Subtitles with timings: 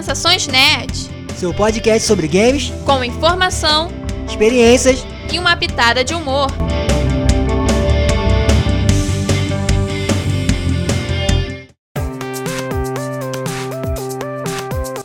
[0.00, 1.10] Sensações Nerd.
[1.36, 3.90] Seu podcast sobre games, com informação,
[4.26, 6.46] experiências e uma pitada de humor.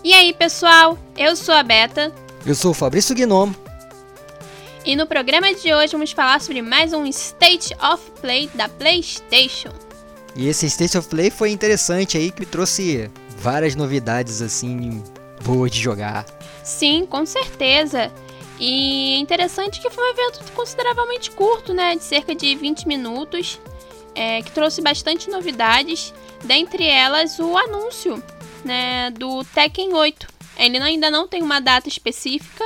[0.02, 0.98] E aí, pessoal?
[1.18, 2.14] Eu sou a Beta.
[2.46, 3.54] Eu sou o Fabrício Gnomo.
[4.86, 9.74] E no programa de hoje vamos falar sobre mais um State of Play da PlayStation.
[10.38, 13.12] E esse State of Play foi interessante aí, que trouxe
[13.46, 15.04] várias novidades assim
[15.44, 16.26] boas de jogar.
[16.64, 18.12] Sim, com certeza.
[18.60, 23.62] E interessante que foi um evento consideravelmente curto, né, de cerca de 20 minutos,
[24.16, 26.12] é, que trouxe bastante novidades,
[26.44, 28.24] dentre elas o anúncio,
[28.64, 30.28] né, do Tekken 8.
[30.58, 32.66] Ele ainda não tem uma data específica,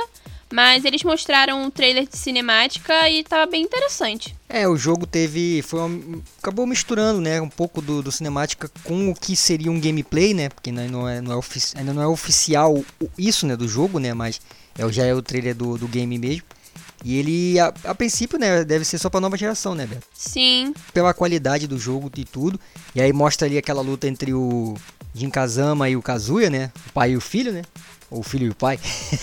[0.52, 4.36] mas eles mostraram um trailer de cinemática e estava bem interessante.
[4.48, 5.62] É, o jogo teve.
[5.62, 7.40] Foi uma, acabou misturando, né?
[7.40, 10.48] Um pouco do, do cinemática com o que seria um gameplay, né?
[10.48, 11.40] Porque ainda não é, não é,
[11.76, 12.84] ainda não é oficial
[13.16, 13.56] isso, né?
[13.56, 14.12] Do jogo, né?
[14.12, 14.40] Mas
[14.76, 16.44] é, já é o trailer do, do game mesmo.
[17.04, 20.06] E ele, a, a, princípio, né, deve ser só pra nova geração, né, Beto?
[20.12, 20.74] Sim.
[20.92, 22.60] Pela qualidade do jogo e tudo.
[22.94, 24.74] E aí mostra ali aquela luta entre o
[25.14, 26.70] Jin Kazama e o Kazuya, né?
[26.88, 27.62] O pai e o filho, né?
[28.10, 28.78] O filho e o pai.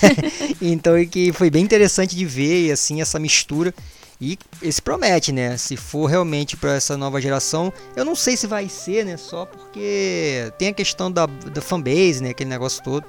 [0.62, 3.74] então, é que foi bem interessante de ver, assim, essa mistura.
[4.20, 5.58] E esse promete, né?
[5.58, 9.16] Se for realmente para essa nova geração, eu não sei se vai ser, né?
[9.16, 12.30] Só porque tem a questão da, da fanbase, né?
[12.30, 13.06] Aquele negócio todo.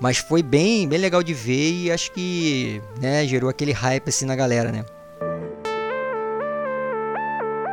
[0.00, 4.26] Mas foi bem, bem legal de ver e acho que né, gerou aquele hype assim
[4.26, 4.84] na galera, né?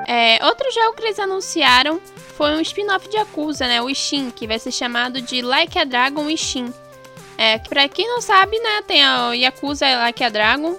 [0.07, 2.01] É, outro jogo que eles anunciaram
[2.35, 3.81] foi um spin-off de Yakuza, né?
[3.81, 6.73] O Ishin, que vai ser chamado de Like a Dragon Ishin.
[7.41, 10.77] É, que pra quem não sabe, né, tem o Yakuza Like a Dragon,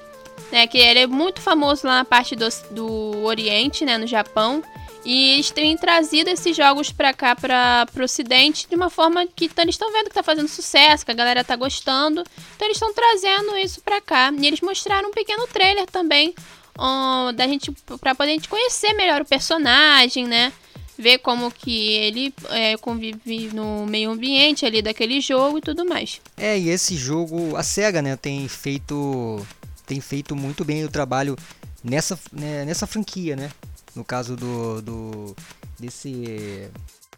[0.52, 4.62] né, que ele é muito famoso lá na parte do, do Oriente, né, no Japão.
[5.04, 9.48] E eles têm trazido esses jogos pra cá, pra, pro ocidente, de uma forma que
[9.48, 12.22] tá, eles estão vendo que tá fazendo sucesso, que a galera tá gostando.
[12.54, 14.32] Então eles estão trazendo isso pra cá.
[14.32, 16.32] E eles mostraram um pequeno trailer também,
[16.78, 20.52] um, da gente, pra poder a gente conhecer melhor o personagem, né?
[21.02, 26.20] Ver como que ele é, convive no meio ambiente ali daquele jogo e tudo mais.
[26.36, 29.44] É, e esse jogo, a SEGA, né, tem feito
[29.84, 31.36] tem feito muito bem o trabalho
[31.82, 33.50] nessa, né, nessa franquia, né?
[33.94, 35.36] No caso do, do
[35.78, 36.70] desse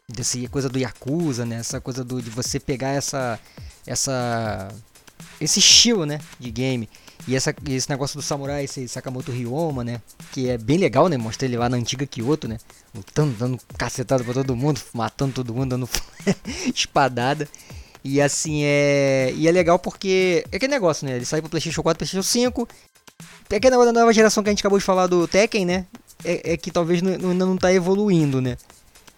[0.09, 1.57] desse coisa do Yakuza, né?
[1.57, 3.39] Essa coisa do, de você pegar essa
[3.87, 4.69] essa
[5.41, 6.89] esse estilo, né, de game
[7.27, 10.01] e essa, esse negócio do samurai, esse Sakamoto Ryoma, né?
[10.33, 11.17] Que é bem legal, né?
[11.17, 12.59] Mostrei ele lá na antiga Kyoto, né?
[12.95, 15.89] Lutando, dando cacetada pra todo mundo, matando todo mundo, dando
[16.75, 17.49] espadada.
[18.05, 19.33] E assim, é.
[19.35, 20.45] E é legal porque.
[20.53, 21.17] É aquele negócio, né?
[21.17, 22.69] Ele sai pro PlayStation 4, PlayStation 5.
[23.51, 25.87] É que negócio da nova geração que a gente acabou de falar do Tekken, né?
[26.25, 28.59] É, é que talvez ainda não, não tá evoluindo, né?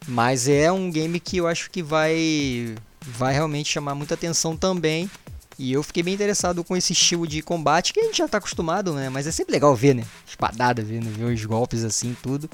[0.07, 2.75] Mas é um game que eu acho que vai.
[3.01, 5.11] Vai realmente chamar muita atenção também.
[5.59, 8.39] E eu fiquei bem interessado com esse estilo de combate que a gente já tá
[8.39, 9.09] acostumado, né?
[9.09, 10.05] Mas é sempre legal ver, né?
[10.27, 11.11] Espadada, ver, né?
[11.11, 12.49] ver os golpes assim, tudo.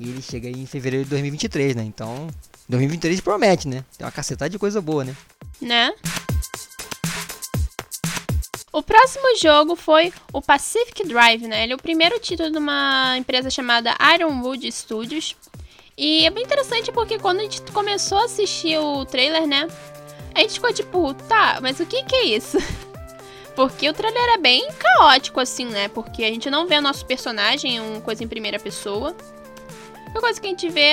[0.00, 1.84] E ele chega aí em fevereiro de 2023, né?
[1.84, 2.28] Então,
[2.68, 3.84] 2023 promete, né?
[3.96, 5.16] Tem uma cacetada de coisa boa, né?
[5.60, 5.92] Né?
[8.72, 11.64] O próximo jogo foi o Pacific Drive, né?
[11.64, 15.34] Ele é o primeiro título de uma empresa chamada Ironwood Studios.
[15.96, 19.66] E é bem interessante porque quando a gente começou a assistir o trailer, né?
[20.38, 22.58] A gente ficou tipo, tá, mas o que que é isso?
[23.56, 25.88] Porque o trailer é bem caótico, assim, né?
[25.88, 29.16] Porque a gente não vê o nosso personagem, uma coisa em primeira pessoa.
[30.14, 30.92] A coisa que a gente vê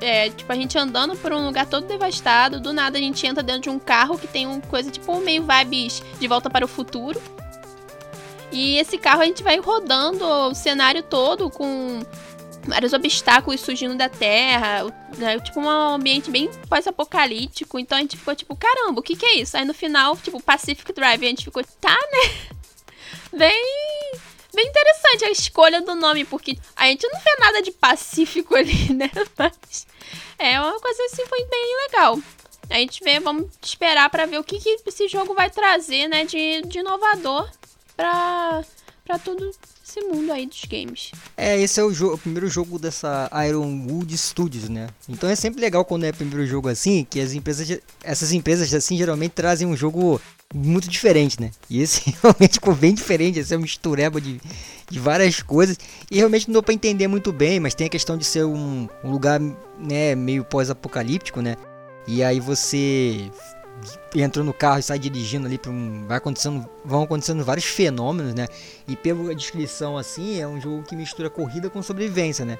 [0.00, 2.58] é, tipo, a gente andando por um lugar todo devastado.
[2.58, 5.44] Do nada a gente entra dentro de um carro que tem uma coisa tipo meio
[5.44, 7.22] vibes de volta para o futuro.
[8.50, 12.00] E esse carro a gente vai rodando o cenário todo com
[12.66, 14.84] vários obstáculos surgindo da terra,
[15.16, 15.38] né?
[15.40, 17.78] tipo um ambiente bem pós-apocalíptico.
[17.78, 19.56] Então a gente ficou tipo, caramba, o que que é isso?
[19.56, 22.52] Aí no final, tipo, Pacific Drive, a gente ficou, tá, né?
[23.34, 24.12] Bem,
[24.54, 28.92] bem interessante a escolha do nome, porque a gente não vê nada de pacífico ali,
[28.92, 29.10] né?
[29.38, 29.86] Mas
[30.38, 32.18] é uma coisa assim, foi bem legal.
[32.68, 36.24] A gente vê, vamos esperar para ver o que, que esse jogo vai trazer, né,
[36.24, 37.50] de, de inovador
[37.96, 38.62] pra,
[39.04, 39.50] pra tudo
[39.92, 41.12] esse mundo aí dos games.
[41.36, 44.88] É, esse é o, o, primeiro jogo dessa Ironwood Studios, né?
[45.08, 48.96] Então é sempre legal quando é primeiro jogo assim, que as empresas, essas empresas assim
[48.96, 50.20] geralmente trazem um jogo
[50.54, 51.50] muito diferente, né?
[51.68, 54.40] E esse realmente ficou bem diferente, essa é uma mistureba de,
[54.90, 55.78] de várias coisas.
[56.10, 58.88] E realmente não deu pra entender muito bem, mas tem a questão de ser um,
[59.04, 59.40] um lugar,
[59.78, 61.56] né, meio pós-apocalíptico, né?
[62.06, 63.30] E aí você
[64.20, 68.34] entrou no carro e sai dirigindo ali para um vai acontecendo vão acontecendo vários fenômenos
[68.34, 68.46] né
[68.86, 72.58] e pela descrição assim é um jogo que mistura corrida com sobrevivência né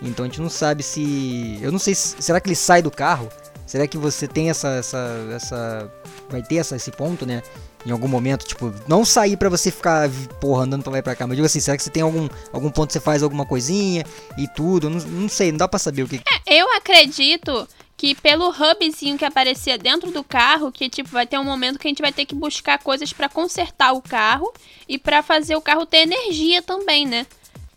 [0.00, 2.90] então a gente não sabe se eu não sei se, será que ele sai do
[2.90, 3.28] carro
[3.66, 5.92] será que você tem essa essa essa
[6.28, 7.42] vai ter essa, esse ponto, né?
[7.86, 10.08] Em algum momento, tipo, não sair para você ficar,
[10.40, 11.26] porra, andando pra lá e pra cá.
[11.26, 14.04] Mas digo assim, será que você tem algum, algum ponto que você faz alguma coisinha
[14.38, 14.88] e tudo?
[14.88, 16.16] Não, não sei, não dá pra saber o que.
[16.16, 21.38] É, eu acredito que pelo hubzinho que aparecia dentro do carro, que tipo vai ter
[21.38, 24.52] um momento que a gente vai ter que buscar coisas para consertar o carro
[24.88, 27.26] e para fazer o carro ter energia também, né?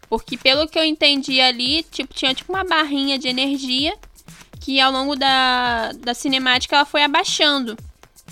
[0.09, 3.97] Porque pelo que eu entendi ali, tipo tinha tipo uma barrinha de energia
[4.59, 7.77] que ao longo da, da cinemática ela foi abaixando.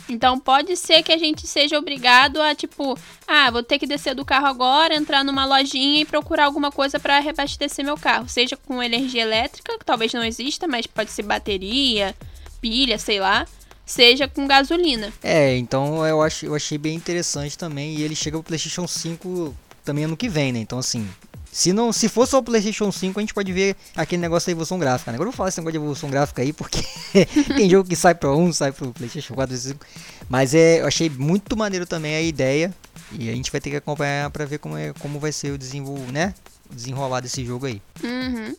[0.08, 2.98] Então pode ser que a gente seja obrigado a tipo,
[3.28, 7.00] ah, vou ter que descer do carro agora, entrar numa lojinha e procurar alguma coisa
[7.00, 11.24] para reabastecer meu carro, seja com energia elétrica, que talvez não exista, mas pode ser
[11.24, 12.16] bateria,
[12.62, 13.46] pilha, sei lá,
[13.86, 15.14] seja com gasolina.
[15.24, 17.96] É, então eu, ach, eu achei bem interessante também.
[17.96, 19.56] E ele chega pro PlayStation 5
[19.86, 20.60] também ano que vem, né?
[20.60, 21.08] Então assim,
[21.52, 24.52] se não, se for só o PlayStation 5, a gente pode ver aquele negócio da
[24.52, 25.12] evolução gráfica.
[25.12, 25.16] Né?
[25.16, 26.84] Agora eu vou falar esse negócio de evolução gráfica aí, porque
[27.56, 29.86] tem jogo que sai para um, sai para PlayStation 4 e 5.
[30.28, 32.74] Mas é, eu achei muito maneiro também a ideia.
[33.12, 35.58] E a gente vai ter que acompanhar para ver como, é, como vai ser o
[35.58, 36.34] desenvol, né?
[36.70, 37.82] desenrolar desse jogo aí.
[38.04, 38.56] Uhum.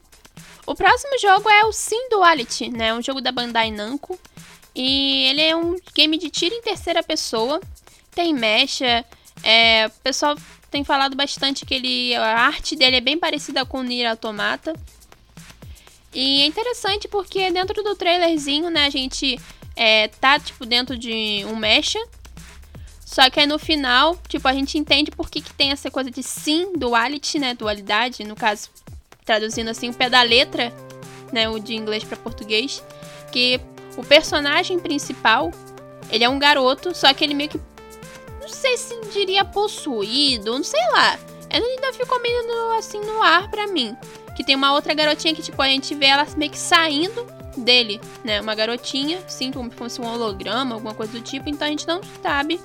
[0.67, 2.95] O próximo jogo é o Sim Duality, né?
[2.95, 4.19] Um jogo da Bandai Namco.
[4.75, 7.61] E ele é um game de tiro em terceira pessoa.
[8.15, 9.05] Tem mecha.
[9.43, 10.37] É, o pessoal
[10.71, 14.75] tem falado bastante que ele, a arte dele é bem parecida com Nier Automata.
[16.13, 19.39] E é interessante porque dentro do trailerzinho, né, a gente
[19.77, 21.99] é, tá, tipo, dentro de um mecha.
[23.05, 26.11] Só que aí no final, tipo, a gente entende por que, que tem essa coisa
[26.11, 28.25] de sim, duality, né, dualidade.
[28.25, 28.71] No caso,
[29.25, 30.73] traduzindo assim, o pé da letra,
[31.33, 32.83] né, o de inglês para português.
[33.31, 33.61] Que
[33.97, 35.53] o personagem principal,
[36.11, 37.61] ele é um garoto, só que ele meio que
[38.47, 41.19] não sei se diria possuído, não sei lá.
[41.51, 43.97] Ela ainda ficou meio assim no ar pra mim.
[44.37, 47.27] Que tem uma outra garotinha que, tipo, a gente vê ela meio que saindo
[47.57, 48.41] dele, né?
[48.41, 51.49] Uma garotinha, sim, como se fosse um holograma, alguma coisa do tipo.
[51.49, 52.61] Então a gente não sabe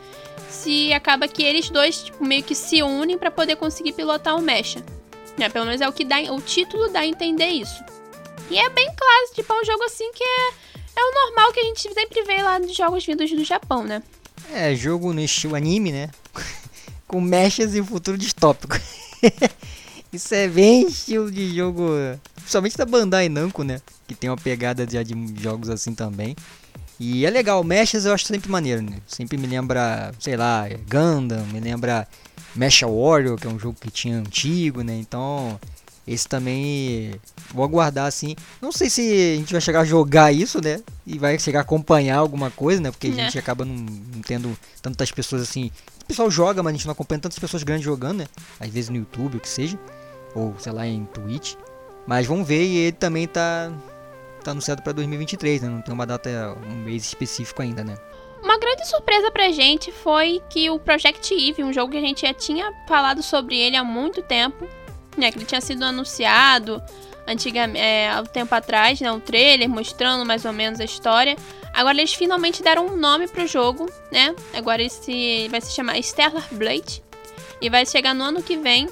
[0.50, 4.42] se acaba que eles dois, tipo, meio que se unem para poder conseguir pilotar o
[4.42, 4.84] Mecha.
[5.38, 5.50] Né?
[5.50, 7.84] Pelo menos é o que dá, o título dá a entender isso.
[8.50, 10.50] E é bem clássico, tipo, é um jogo assim que é,
[10.98, 14.04] é o normal que a gente sempre vê lá nos jogos vindos do Japão, né?
[14.54, 16.10] É, jogo no estilo anime, né?
[17.08, 18.78] Com mechas e futuro distópico.
[20.12, 21.90] Isso é bem estilo de jogo,
[22.36, 23.80] principalmente da Bandai Namco, né?
[24.06, 26.36] Que tem uma pegada de, de jogos assim também.
[27.00, 28.98] E é legal, mechas eu acho sempre maneiro, né?
[29.08, 32.08] Sempre me lembra, sei lá, Gundam, me lembra
[32.54, 34.98] Mecha Warrior, que é um jogo que tinha antigo, né?
[34.98, 35.60] Então,
[36.12, 37.14] esse também
[37.54, 38.36] vou aguardar assim.
[38.62, 40.82] Não sei se a gente vai chegar a jogar isso, né?
[41.06, 42.92] E vai chegar a acompanhar alguma coisa, né?
[42.92, 45.72] Porque a gente acaba não, não, tendo tantas pessoas assim.
[46.04, 48.28] O pessoal joga, mas a gente não acompanha tantas pessoas grandes jogando, né?
[48.60, 49.80] Às vezes no YouTube, o que seja.
[50.36, 51.56] Ou sei lá, em Twitch.
[52.06, 53.72] Mas vamos ver, e ele também tá,
[54.44, 55.70] tá anunciado para 2023, né?
[55.70, 57.96] Não tem uma data, um mês específico ainda, né?
[58.44, 62.22] Uma grande surpresa pra gente foi que o Project Eve, um jogo que a gente
[62.22, 64.68] já tinha falado sobre ele há muito tempo,
[65.18, 66.82] né, que ele tinha sido anunciado
[67.28, 71.36] antigamente, é, há um tempo atrás, né, um trailer mostrando mais ou menos a história.
[71.74, 74.36] Agora eles finalmente deram um nome pro jogo, né?
[74.54, 77.02] Agora esse vai se chamar Stellar Blade
[77.62, 78.90] e vai chegar no ano que vem.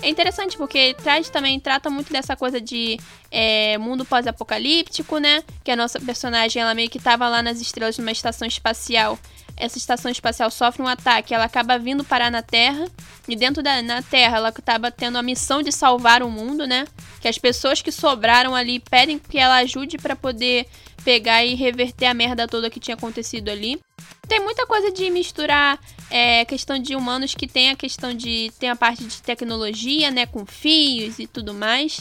[0.00, 2.98] É interessante porque traz também trata muito dessa coisa de
[3.30, 5.44] é, mundo pós-apocalíptico, né?
[5.62, 9.18] Que a nossa personagem ela meio que tava lá nas estrelas numa estação espacial
[9.62, 12.84] essa estação espacial sofre um ataque, ela acaba vindo parar na Terra.
[13.28, 16.84] E dentro da na Terra, ela acaba tendo a missão de salvar o mundo, né?
[17.20, 20.66] Que as pessoas que sobraram ali pedem que ela ajude para poder
[21.04, 23.80] pegar e reverter a merda toda que tinha acontecido ali.
[24.26, 25.78] Tem muita coisa de misturar
[26.10, 28.52] é, questão de humanos que tem a questão de.
[28.58, 30.26] tem a parte de tecnologia, né?
[30.26, 32.00] Com fios e tudo mais.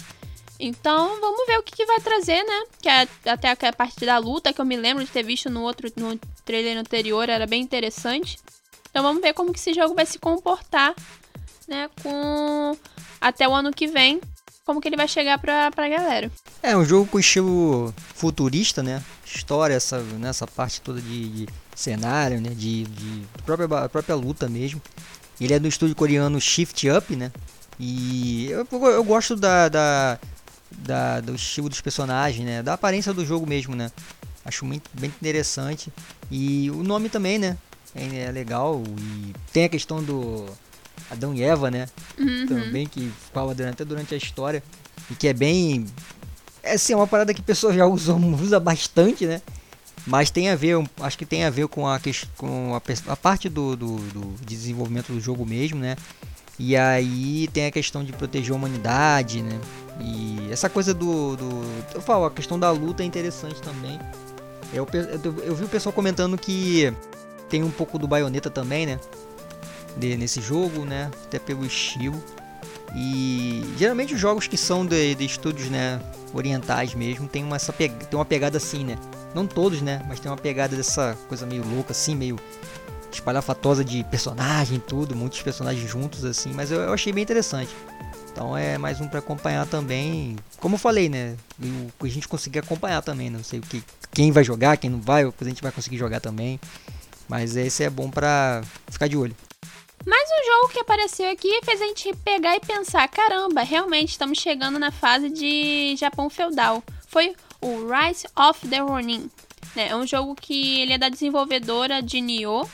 [0.63, 2.63] Então, vamos ver o que, que vai trazer, né?
[2.79, 5.63] Que é, até a parte da luta que eu me lembro de ter visto no
[5.63, 6.15] outro no
[6.45, 8.37] trailer anterior era bem interessante.
[8.91, 10.93] Então, vamos ver como que esse jogo vai se comportar,
[11.67, 11.89] né?
[12.03, 12.77] Com
[13.19, 14.21] até o ano que vem,
[14.63, 16.31] como que ele vai chegar pra, pra galera.
[16.61, 19.03] É um jogo com estilo futurista, né?
[19.25, 22.51] História, essa, nessa parte toda de, de cenário, né?
[22.51, 24.79] De, de própria, própria luta mesmo.
[25.39, 27.31] Ele é do estúdio coreano Shift Up, né?
[27.79, 30.19] E eu, eu gosto da, da,
[30.77, 32.63] da, do estilo dos personagens, né?
[32.63, 33.91] Da aparência do jogo mesmo, né?
[34.43, 35.91] Acho muito bem interessante.
[36.29, 37.57] E o nome também, né?
[37.93, 38.81] É, é legal.
[38.97, 40.47] E tem a questão do
[41.09, 41.87] Adão e Eva, né?
[42.17, 42.47] Uhum.
[42.47, 44.63] Também que fala durante, até durante a história.
[45.09, 45.85] E que é bem.
[46.63, 49.41] É assim, é uma parada que a pessoa já usa, usa bastante, né?
[50.05, 51.99] Mas tem a ver, acho que tem a ver com a,
[52.35, 55.95] com a, a parte do, do, do desenvolvimento do jogo mesmo, né?
[56.57, 59.59] E aí tem a questão de proteger a humanidade, né?
[59.99, 61.63] E essa coisa do, do.
[61.93, 63.99] Eu falo, a questão da luta é interessante também.
[64.73, 66.93] Eu, eu, eu vi o pessoal comentando que
[67.49, 68.99] tem um pouco do baioneta também, né?
[69.97, 71.11] De, nesse jogo, né?
[71.25, 72.21] Até pelo estilo.
[72.95, 75.99] E geralmente os jogos que são de, de estúdios, né?
[76.33, 78.97] Orientais mesmo, tem uma, essa tem uma pegada assim, né?
[79.35, 80.01] Não todos, né?
[80.07, 82.37] Mas tem uma pegada dessa coisa meio louca, assim, meio
[83.11, 86.53] espalhafatosa de personagem tudo, muitos personagens juntos, assim.
[86.53, 87.75] Mas eu, eu achei bem interessante.
[88.31, 90.37] Então é mais um para acompanhar também.
[90.57, 91.35] Como eu falei, né?
[91.61, 93.29] O, a gente conseguir acompanhar também.
[93.29, 93.83] Não sei o que,
[94.13, 96.59] quem vai jogar, quem não vai, a gente vai conseguir jogar também.
[97.27, 99.35] Mas esse é bom para ficar de olho.
[100.05, 104.39] Mais um jogo que apareceu aqui fez a gente pegar e pensar: caramba, realmente estamos
[104.39, 106.81] chegando na fase de Japão feudal.
[107.07, 109.29] Foi o Rise of the Ronin.
[109.75, 109.89] Né?
[109.89, 112.67] É um jogo que ele é da desenvolvedora de Nioh.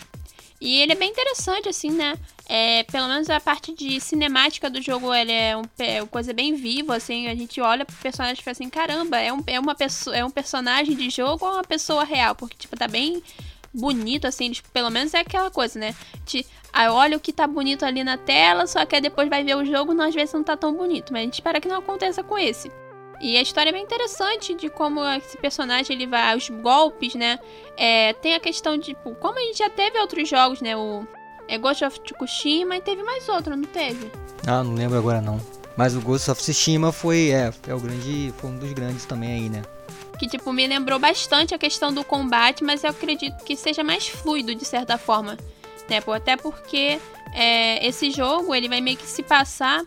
[0.60, 2.18] E ele é bem interessante, assim, né?
[2.50, 6.34] É, pelo menos a parte de cinemática do jogo ele é, um, é uma coisa
[6.34, 9.60] bem viva, assim, a gente olha pro personagem e fala assim, caramba, é um, é
[9.60, 12.34] uma pessoa, é um personagem de jogo ou uma pessoa real?
[12.34, 13.22] Porque, tipo, tá bem
[13.74, 15.94] bonito, assim, tipo, pelo menos é aquela coisa, né?
[16.74, 19.66] Aí olha o que tá bonito ali na tela, só que depois vai ver o
[19.66, 22.24] jogo, não, às vezes não tá tão bonito, mas a gente espera que não aconteça
[22.24, 22.72] com esse.
[23.20, 27.40] E a história é bem interessante de como esse personagem ele vai, os golpes, né?
[27.76, 30.78] É, tem a questão de, tipo, como a gente já teve outros jogos, né?
[30.78, 31.06] O
[31.48, 34.12] é Ghost of Tsukushima e teve mais outro, não teve?
[34.46, 35.40] Ah, não lembro agora não.
[35.76, 39.34] Mas o Ghost of Tsushima foi, é, é o grande, foi um dos grandes também
[39.34, 39.62] aí, né?
[40.20, 44.08] Que tipo me lembrou bastante a questão do combate, mas eu acredito que seja mais
[44.08, 45.38] fluido de certa forma,
[45.88, 46.00] né?
[46.14, 47.00] Até porque
[47.34, 49.84] é, esse jogo ele vai meio que se passar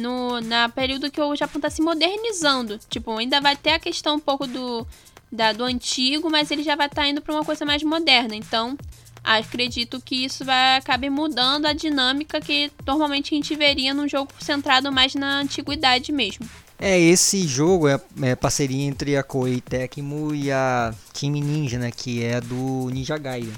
[0.00, 2.78] no na período que o Japão está se modernizando.
[2.88, 4.86] Tipo, ainda vai ter a questão um pouco do
[5.30, 8.34] da, do antigo, mas ele já vai estar tá indo para uma coisa mais moderna.
[8.34, 8.76] Então,
[9.22, 14.32] acredito que isso vai acabar mudando a dinâmica que normalmente a gente veria num jogo
[14.40, 16.48] centrado mais na antiguidade mesmo.
[16.78, 21.90] É, esse jogo é, é parceria entre a Koei Tecmo e a Team Ninja, né,
[21.90, 23.52] que é do Ninja Gaiden,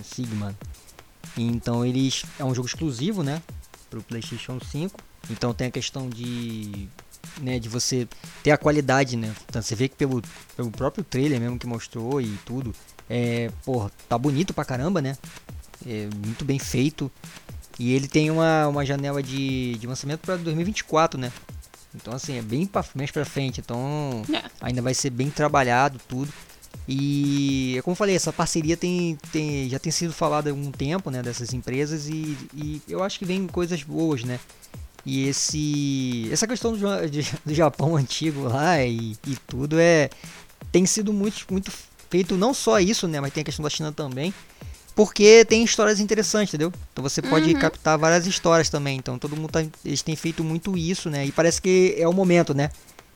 [0.00, 0.56] Sigma.
[1.36, 3.42] Então eles é um jogo exclusivo, né,
[3.90, 5.11] para o PlayStation 5.
[5.30, 6.88] Então tem a questão de
[7.40, 8.06] né, de você
[8.42, 9.34] ter a qualidade, né?
[9.48, 10.22] Então, você vê que pelo,
[10.56, 12.74] pelo próprio trailer mesmo que mostrou e tudo,
[13.08, 15.16] é, pô, tá bonito pra caramba, né?
[15.86, 17.10] É muito bem feito.
[17.78, 21.32] E ele tem uma, uma janela de, de lançamento para 2024, né?
[21.94, 23.60] Então, assim, é bem pra, mais pra frente.
[23.60, 24.42] Então, é.
[24.60, 26.32] ainda vai ser bem trabalhado tudo.
[26.88, 31.10] E, como eu falei, essa parceria tem, tem, já tem sido falada há algum tempo,
[31.10, 31.22] né?
[31.22, 32.08] Dessas empresas.
[32.08, 34.38] E, e eu acho que vem coisas boas, né?
[35.04, 40.10] E esse, essa questão do, de, do Japão antigo lá e, e tudo é
[40.70, 41.72] tem sido muito, muito
[42.08, 43.20] feito não só isso, né?
[43.20, 44.32] Mas tem a questão da China também.
[44.94, 46.72] Porque tem histórias interessantes, entendeu?
[46.92, 47.58] Então você pode uhum.
[47.58, 48.98] captar várias histórias também.
[48.98, 51.26] Então todo mundo tá, eles têm feito muito isso, né?
[51.26, 52.70] E parece que é o momento, né?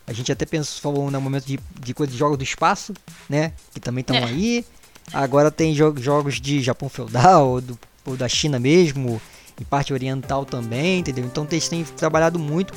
[0.06, 2.94] A gente até pensou, falou no né, momento de, de coisa de jogos do espaço,
[3.28, 3.52] né?
[3.74, 4.24] Que também estão é.
[4.24, 4.64] aí.
[5.12, 9.20] Agora tem jo jogos de Japão feudal, do, ou da China mesmo,
[9.60, 11.24] e parte oriental também, entendeu?
[11.24, 12.72] Então eles têm trabalhado muito.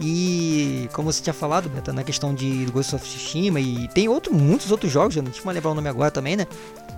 [0.00, 4.34] E como você tinha falado, Beto, na questão de Ghost of Tsushima e tem outro,
[4.34, 6.46] muitos outros jogos, eu não tinha lembrar o nome agora também, né?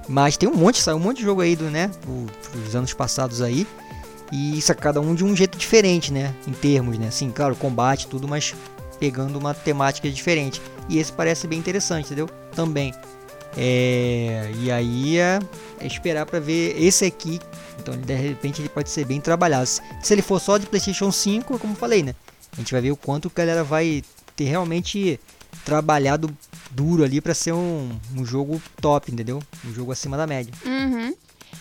[0.09, 1.91] Mas tem um monte, saiu um monte de jogo aí do, né,
[2.55, 3.67] dos anos passados aí.
[4.33, 7.09] E isso é cada um de um jeito diferente, né, em termos, né?
[7.09, 8.55] Assim, claro, combate tudo, mas
[8.99, 10.61] pegando uma temática diferente.
[10.89, 12.29] E esse parece bem interessante, entendeu?
[12.55, 12.95] Também.
[13.57, 15.39] É, e aí é,
[15.81, 17.41] é esperar para ver esse aqui.
[17.79, 19.67] Então, de repente, ele pode ser bem trabalhado.
[19.67, 22.15] Se ele for só de PlayStation 5, como falei, né?
[22.53, 24.03] A gente vai ver o quanto a galera vai
[24.35, 25.21] ter realmente
[25.65, 26.35] trabalhado
[26.71, 29.43] duro ali para ser um, um jogo top, entendeu?
[29.65, 30.53] Um jogo acima da média.
[30.65, 31.15] Uhum.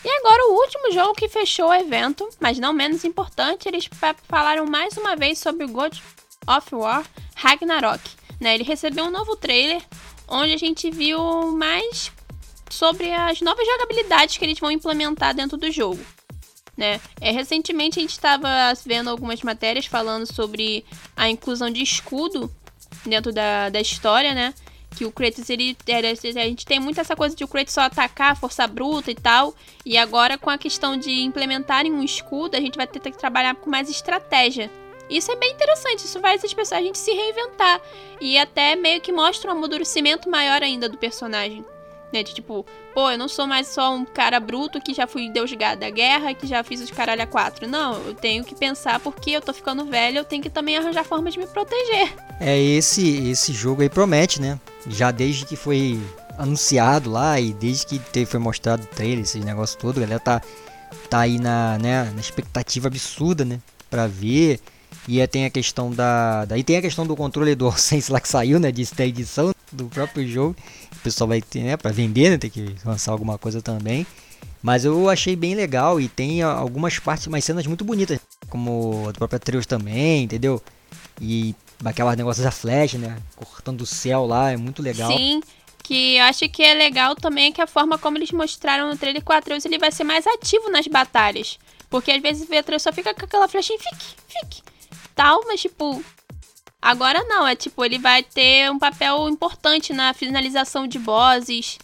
[0.03, 3.89] E agora o último jogo que fechou o evento, mas não menos importante, eles
[4.27, 5.97] falaram mais uma vez sobre o God
[6.47, 7.03] of War
[7.35, 8.01] Ragnarok.
[8.39, 8.55] Né?
[8.55, 9.81] Ele recebeu um novo trailer
[10.27, 12.11] onde a gente viu mais
[12.69, 16.03] sobre as novas jogabilidades que eles vão implementar dentro do jogo
[16.77, 16.99] né?
[17.21, 18.49] É, recentemente a gente estava
[18.85, 22.51] vendo algumas matérias falando sobre a inclusão de escudo
[23.05, 24.53] dentro da, da história, né?
[24.95, 28.37] Que o Kratos, ele, a gente tem muito essa coisa de o Kratos só atacar,
[28.37, 29.53] força bruta e tal.
[29.85, 33.55] E agora com a questão de implementarem um escudo, a gente vai ter que trabalhar
[33.55, 34.71] com mais estratégia.
[35.09, 37.79] Isso é bem interessante, isso faz as pessoas a gente se reinventar.
[38.19, 41.63] E até meio que mostra um amadurecimento maior ainda do personagem.
[42.13, 42.23] Né?
[42.23, 45.51] De tipo, pô, eu não sou mais só um cara bruto que já fui deus
[45.51, 47.67] da guerra, que já fiz os caralho a quatro.
[47.67, 51.03] Não, eu tenho que pensar porque eu tô ficando velho, eu tenho que também arranjar
[51.03, 52.13] formas de me proteger.
[52.39, 54.59] É, esse, esse jogo aí promete, né?
[54.87, 55.99] Já desde que foi
[56.37, 60.19] anunciado lá e desde que teve, foi mostrado o trailer, esse negócio todo, a galera
[60.19, 60.41] tá,
[61.09, 63.59] tá aí na, né, na expectativa absurda, né?
[63.89, 64.59] Pra ver.
[65.07, 66.45] E aí tem a questão da.
[66.45, 68.71] Daí tem a questão do controle do Sense lá que saiu, né?
[68.71, 70.55] De edição do próprio jogo.
[71.05, 71.77] Pessoal vai ter, né?
[71.77, 72.37] Pra vender, né?
[72.39, 74.07] Tem que lançar alguma coisa também.
[74.59, 78.19] Mas eu achei bem legal e tem algumas partes, umas cenas muito bonitas,
[78.49, 80.59] como a do próprio Atreus também, entendeu?
[81.21, 83.19] E aquelas negócios da flecha, né?
[83.35, 85.15] Cortando o céu lá, é muito legal.
[85.15, 85.41] Sim,
[85.83, 89.23] que eu acho que é legal também que a forma como eles mostraram no trailer
[89.23, 91.59] com o Atreus, ele vai ser mais ativo nas batalhas.
[91.87, 94.63] Porque às vezes o Atreus só fica com aquela flechinha, fique, fique,
[95.13, 96.03] tal, mas tipo...
[96.85, 101.79] Agora não, é tipo, ele vai ter um papel importante na finalização de bosses,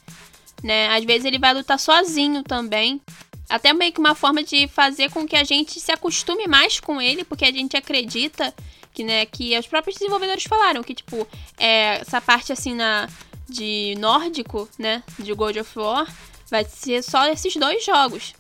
[0.62, 0.96] né?
[0.96, 3.02] Às vezes ele vai lutar sozinho também.
[3.50, 7.02] Até meio que uma forma de fazer com que a gente se acostume mais com
[7.02, 8.54] ele, porque a gente acredita
[8.94, 11.28] que, né, que os próprios desenvolvedores falaram que, tipo,
[11.58, 13.10] é, essa parte assim na
[13.50, 16.08] de nórdico, né, de God of War,
[16.48, 18.36] vai ser só esses dois jogos.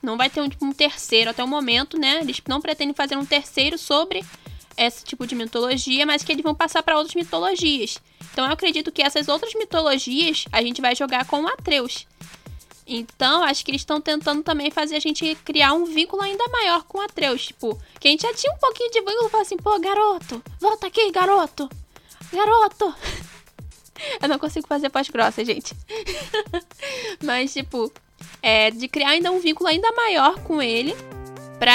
[0.00, 2.20] Não vai ter um, tipo, um terceiro até o momento, né?
[2.20, 4.24] Eles não pretendem fazer um terceiro sobre
[4.76, 7.98] esse tipo de mitologia, mas que eles vão passar para outras mitologias.
[8.32, 12.06] Então eu acredito que essas outras mitologias a gente vai jogar com o Atreus.
[12.86, 16.82] Então, acho que eles estão tentando também fazer a gente criar um vínculo ainda maior
[16.84, 17.46] com o Atreus.
[17.46, 20.86] Tipo, que a gente já tinha um pouquinho de vínculo, falar assim, pô, garoto, volta
[20.86, 21.68] aqui, garoto,
[22.30, 22.94] garoto.
[24.20, 25.74] Eu não consigo fazer pós grossa, gente.
[27.24, 27.90] Mas, tipo,
[28.42, 30.94] é, de criar ainda um vínculo ainda maior com ele
[31.64, 31.72] para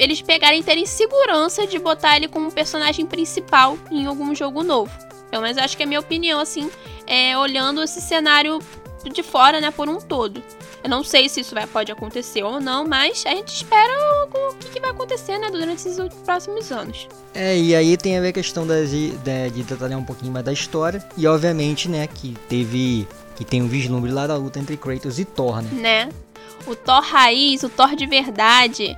[0.00, 4.90] eles pegarem e terem segurança de botar ele como personagem principal em algum jogo novo.
[5.30, 6.68] Pelo menos acho que é a minha opinião, assim,
[7.06, 8.58] é, olhando esse cenário
[9.04, 10.42] de fora, né, por um todo.
[10.82, 13.92] Eu não sei se isso vai, pode acontecer ou não, mas a gente espera
[14.26, 17.06] o, o que, que, vai acontecer, né, durante esses próximos anos.
[17.32, 19.12] É, e aí tem a ver a questão das, de,
[19.52, 21.00] de detalhar um pouquinho mais da história.
[21.16, 23.06] E obviamente, né, que teve.
[23.36, 25.70] que tem um vislumbre lá da luta entre Kratos e Thor, né?
[25.70, 26.08] Né?
[26.66, 28.96] O Thor raiz, o Thor de verdade.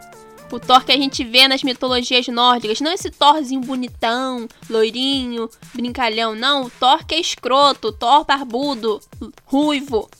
[0.51, 2.81] O Thor que a gente vê nas mitologias nórdicas.
[2.81, 6.35] Não esse Thorzinho bonitão, loirinho, brincalhão.
[6.35, 9.01] Não, o Thor que é escroto, o Thor barbudo,
[9.47, 10.11] ruivo,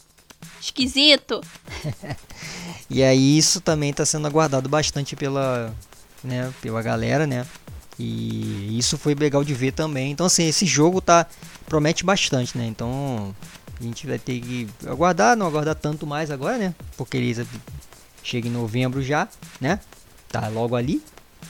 [0.61, 1.41] esquisito.
[2.89, 5.75] e aí isso também está sendo aguardado bastante pela,
[6.23, 7.45] né, pela galera, né?
[7.99, 10.13] E isso foi legal de ver também.
[10.13, 11.27] Então assim, esse jogo tá
[11.67, 12.67] promete bastante, né?
[12.67, 13.35] Então
[13.79, 16.75] a gente vai ter que aguardar, não aguardar tanto mais agora, né?
[16.97, 17.47] Porque ele
[18.23, 19.29] chega em novembro já,
[19.61, 19.81] né?
[20.31, 21.03] Tá logo ali.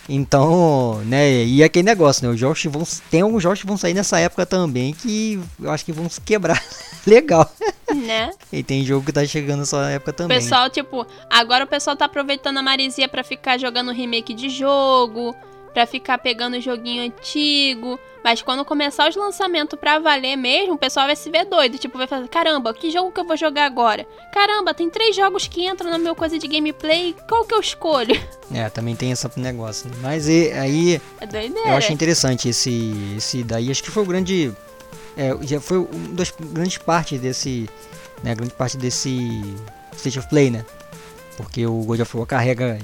[0.09, 3.95] Então, né, e aquele negócio, né, os jogos vão, tem alguns jogos que vão sair
[3.95, 6.61] nessa época também que eu acho que vão se quebrar
[7.07, 7.51] legal.
[7.95, 8.31] Né?
[8.53, 10.39] e tem jogo que tá chegando nessa época também.
[10.39, 14.49] O pessoal, tipo, agora o pessoal tá aproveitando a maresia para ficar jogando remake de
[14.49, 15.35] jogo,
[15.73, 17.99] para ficar pegando joguinho antigo.
[18.23, 21.79] Mas quando começar os lançamentos pra valer mesmo, o pessoal vai se ver doido.
[21.79, 24.07] Tipo, vai fazer: caramba, que jogo que eu vou jogar agora?
[24.33, 28.15] Caramba, tem três jogos que entram na meu coisa de gameplay, qual que eu escolho?
[28.53, 29.89] É, também tem esse negócio.
[30.01, 31.01] Mas e, aí.
[31.21, 31.69] É doideira.
[31.69, 33.71] Eu acho interessante esse, esse daí.
[33.71, 34.53] Acho que foi o grande.
[35.17, 37.71] É, já foi uma das grandes partes desse.
[38.25, 39.41] Né, grande parte desse
[39.93, 40.65] State of Play, né?
[41.37, 42.77] Porque o God of War carrega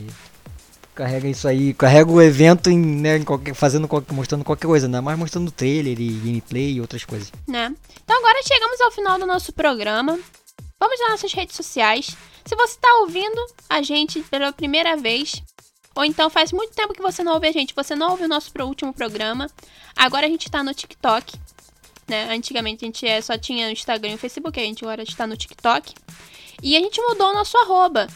[0.97, 4.89] carrega isso aí, carrega o evento em, né, em qualquer, fazendo qualquer, mostrando qualquer coisa,
[4.89, 4.99] né?
[4.99, 7.31] Mas mostrando trailer e gameplay e outras coisas.
[7.47, 7.73] Né?
[8.03, 10.19] Então agora chegamos ao final do nosso programa.
[10.81, 12.17] Vamos nas nossas redes sociais.
[12.45, 15.43] Se você está ouvindo a gente pela primeira vez,
[15.95, 18.29] ou então faz muito tempo que você não ouve a gente, você não ouviu o
[18.29, 19.51] nosso último programa,
[19.95, 21.39] agora a gente está no TikTok.
[22.09, 22.33] Né?
[22.33, 25.27] Antigamente a gente é, só tinha o Instagram e o Facebook, a gente agora está
[25.27, 25.95] no TikTok.
[26.63, 28.07] E a gente mudou o nosso arroba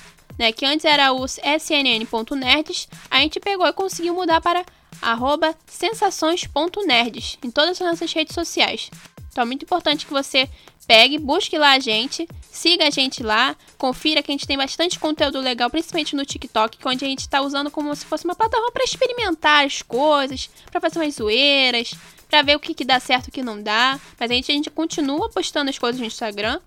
[0.40, 4.64] né, que antes era o snn.nerds, a gente pegou e conseguiu mudar para
[5.02, 8.90] arroba sensações.nerds em todas as nossas redes sociais.
[9.30, 10.48] Então é muito importante que você
[10.86, 14.98] pegue, busque lá a gente, siga a gente lá, confira que a gente tem bastante
[14.98, 18.72] conteúdo legal, principalmente no TikTok, onde a gente está usando como se fosse uma plataforma
[18.72, 21.92] para experimentar as coisas, para fazer umas zoeiras,
[22.30, 24.00] para ver o que, que dá certo e o que não dá.
[24.18, 26.60] Mas a gente, a gente continua postando as coisas no Instagram.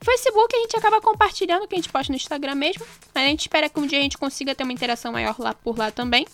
[0.00, 3.28] Facebook a gente acaba compartilhando o que a gente posta no Instagram mesmo, mas a
[3.28, 5.90] gente espera que um dia a gente consiga ter uma interação maior lá por lá
[5.90, 6.26] também.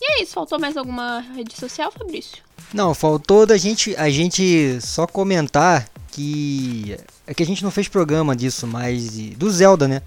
[0.00, 2.38] E é isso, faltou mais alguma rede social, Fabrício?
[2.72, 7.88] Não, faltou da gente a gente só comentar que é que a gente não fez
[7.88, 10.02] programa disso, mas do Zelda, né?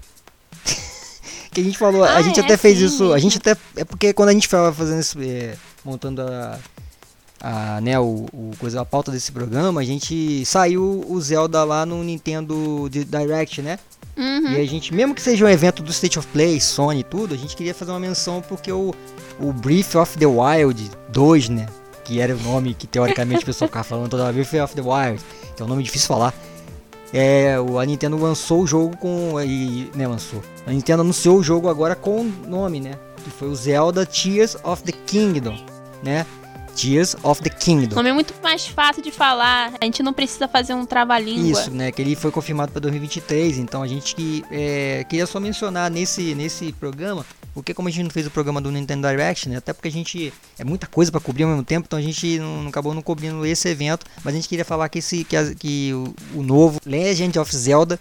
[1.52, 3.84] que a gente falou, ah, a gente é, até fez isso, a gente até é
[3.84, 6.58] porque quando a gente estava fazendo isso, é, montando a
[7.40, 11.86] a, né, o, o, coisa, a pauta desse programa, a gente saiu o Zelda lá
[11.86, 13.78] no Nintendo Direct, né?
[14.16, 14.52] Uhum.
[14.52, 17.34] E a gente, mesmo que seja um evento do State of Play, Sony e tudo,
[17.34, 18.94] a gente queria fazer uma menção porque o,
[19.38, 21.66] o Breath of the Wild 2, né?
[22.04, 24.82] Que era o nome que teoricamente o pessoal ficava falando toda vez, Breath of the
[24.82, 25.22] Wild,
[25.56, 26.34] que é um nome difícil de falar.
[27.12, 29.40] É, a Nintendo lançou o jogo com.
[29.40, 30.42] E, né, lançou.
[30.66, 32.98] A Nintendo anunciou o jogo agora com o nome, né?
[33.24, 35.58] Que foi o Zelda Tears of the Kingdom,
[36.02, 36.24] né?
[36.80, 37.92] Tears of the Kingdom.
[37.92, 41.60] O nome é muito mais fácil de falar, a gente não precisa fazer um trava-língua.
[41.60, 41.92] Isso, né?
[41.92, 46.34] Que ele foi confirmado para 2023, então a gente que é, queria só mencionar nesse,
[46.34, 49.58] nesse programa, porque como a gente não fez o programa do Nintendo Direct, né?
[49.58, 52.38] Até porque a gente é muita coisa para cobrir ao mesmo tempo, então a gente
[52.38, 55.54] não, acabou não cobrindo esse evento, mas a gente queria falar que esse que, a,
[55.54, 58.00] que o, o novo Legend of Zelda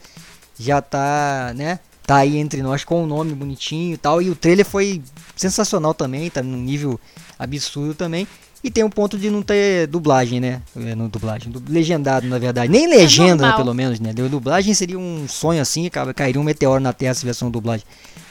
[0.58, 1.80] já tá, né?
[2.08, 5.02] Tá aí entre nós com o um nome bonitinho e tal, e o trailer foi
[5.36, 6.98] sensacional também, tá num nível
[7.38, 8.26] absurdo também.
[8.62, 10.62] E tem um ponto de não ter dublagem, né?
[10.76, 12.70] É, não dublagem, du legendado, na verdade.
[12.70, 14.12] Nem legenda, é né, pelo menos, né?
[14.14, 17.86] Dublagem seria um sonho assim, cairia um meteoro na Terra se tivesse uma dublagem.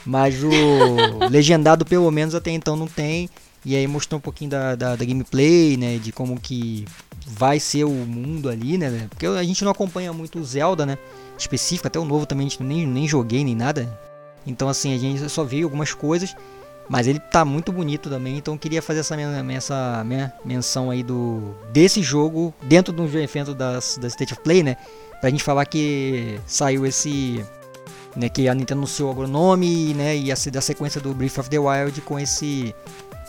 [0.05, 0.49] Mas o
[1.29, 3.27] legendado, pelo menos, até então não tem.
[3.65, 5.97] E aí mostrou um pouquinho da, da, da, gameplay, né?
[5.97, 6.85] De como que
[7.25, 9.07] vai ser o mundo ali, né?
[9.09, 10.97] Porque a gente não acompanha muito o Zelda, né?
[11.37, 13.89] Específico, até o novo também a gente nem, nem joguei nem nada.
[14.45, 16.35] Então, assim, a gente só viu algumas coisas.
[16.89, 19.15] Mas ele tá muito bonito também, então queria fazer essa,
[19.53, 24.63] essa minha menção aí do desse jogo dentro do evento das, da State of Play,
[24.63, 24.75] né?
[25.21, 27.45] Pra gente falar que saiu esse.
[28.15, 31.37] Né, que a Nintendo anunciou agora o nome né, e a, da sequência do Breath
[31.37, 32.73] of the Wild com esse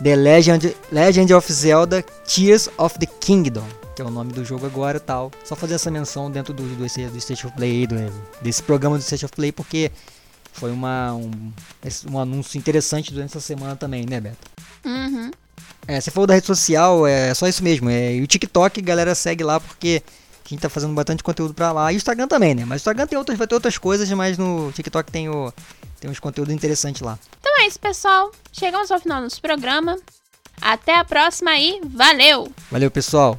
[0.03, 4.65] The Legend, Legend of Zelda Tears of the Kingdom, que é o nome do jogo
[4.65, 5.31] agora tal.
[5.45, 7.97] Só fazer essa menção dentro do, do, do State of Play, do,
[8.41, 9.93] desse programa do State of Play, porque
[10.53, 11.53] foi uma, um,
[12.11, 14.49] um anúncio interessante durante essa semana também, né, Beto?
[14.85, 15.31] Uhum.
[15.87, 17.89] É, você falou da rede social, é só isso mesmo.
[17.91, 20.03] É, e o TikTok, galera, segue lá porque
[20.45, 21.93] a gente tá fazendo bastante conteúdo pra lá.
[21.93, 22.65] E o Instagram também, né?
[22.65, 25.53] Mas o Instagram tem outras, vai ter outras coisas, mas no TikTok tem, o,
[25.99, 27.19] tem uns conteúdos interessantes lá.
[27.41, 28.31] Então é isso, pessoal.
[28.53, 29.97] Chegamos ao final do nosso programa.
[30.61, 32.53] Até a próxima e valeu!
[32.71, 33.39] Valeu, pessoal!